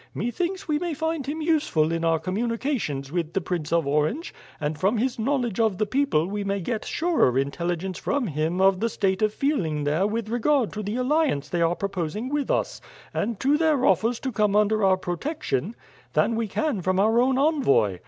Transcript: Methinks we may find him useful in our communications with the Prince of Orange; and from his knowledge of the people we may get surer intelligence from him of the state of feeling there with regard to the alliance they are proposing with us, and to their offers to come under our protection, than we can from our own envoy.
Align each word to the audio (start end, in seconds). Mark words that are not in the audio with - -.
Methinks 0.15 0.67
we 0.67 0.79
may 0.79 0.95
find 0.95 1.27
him 1.27 1.43
useful 1.43 1.91
in 1.91 2.03
our 2.03 2.17
communications 2.17 3.11
with 3.11 3.33
the 3.33 3.39
Prince 3.39 3.71
of 3.71 3.85
Orange; 3.85 4.33
and 4.59 4.75
from 4.79 4.97
his 4.97 5.19
knowledge 5.19 5.59
of 5.59 5.77
the 5.77 5.85
people 5.85 6.25
we 6.25 6.43
may 6.43 6.59
get 6.59 6.83
surer 6.85 7.37
intelligence 7.37 7.99
from 7.99 8.25
him 8.25 8.59
of 8.59 8.79
the 8.79 8.89
state 8.89 9.21
of 9.21 9.31
feeling 9.31 9.83
there 9.83 10.07
with 10.07 10.27
regard 10.29 10.73
to 10.73 10.81
the 10.81 10.95
alliance 10.95 11.49
they 11.49 11.61
are 11.61 11.75
proposing 11.75 12.29
with 12.29 12.49
us, 12.49 12.81
and 13.13 13.39
to 13.41 13.59
their 13.59 13.85
offers 13.85 14.19
to 14.21 14.31
come 14.31 14.55
under 14.55 14.83
our 14.83 14.97
protection, 14.97 15.75
than 16.13 16.33
we 16.35 16.47
can 16.47 16.81
from 16.81 16.99
our 16.99 17.21
own 17.21 17.37
envoy. 17.37 17.99